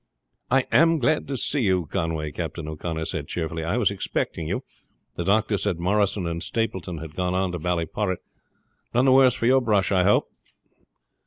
"I 0.49 0.65
am 0.71 0.97
glad 0.97 1.27
to 1.27 1.37
see 1.37 1.59
you, 1.61 1.85
Conway," 1.85 2.31
Captain 2.31 2.67
O'Connor 2.67 3.05
said 3.05 3.27
cheerfully. 3.27 3.63
"I 3.63 3.77
was 3.77 3.91
expecting 3.91 4.47
you. 4.47 4.63
The 5.13 5.23
doctor 5.23 5.59
said 5.59 5.77
Morrison 5.79 6.25
and 6.25 6.41
Stapleton 6.41 6.97
had 6.97 7.13
gone 7.15 7.35
on 7.35 7.51
to 7.51 7.59
Ballyporrit. 7.59 8.17
None 8.95 9.05
the 9.05 9.11
worse 9.11 9.35
for 9.35 9.45
your 9.45 9.61
brush, 9.61 9.91
I 9.91 10.01
hope?" 10.01 10.31